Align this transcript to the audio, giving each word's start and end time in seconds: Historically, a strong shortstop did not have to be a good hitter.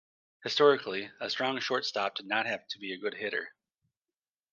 Historically, 0.43 1.11
a 1.19 1.29
strong 1.29 1.59
shortstop 1.59 2.15
did 2.15 2.25
not 2.25 2.47
have 2.47 2.67
to 2.67 2.79
be 2.79 2.91
a 2.91 2.97
good 2.97 3.13
hitter. 3.13 3.53